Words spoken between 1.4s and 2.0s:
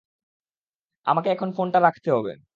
ফোনটা